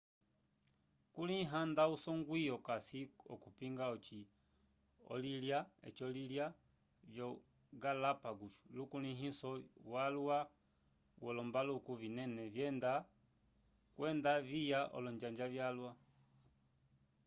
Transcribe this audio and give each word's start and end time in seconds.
kulĩha 1.13 1.59
nda 1.69 1.83
usongwi 1.95 2.41
okasi 2.57 3.01
okupinga 3.33 3.85
ocĩ 3.95 4.19
olo-ilya 6.09 6.45
vyo-galápagos 7.13 8.55
lukulĩhiso 8.75 9.49
walwa 9.93 10.39
wolombaluku 11.23 11.91
vinene 12.01 12.43
vyenda 12.55 12.93
kwenda 13.95 14.33
viya 14.47 14.79
olonjanja 14.97 15.45
vyalwa 15.53 15.91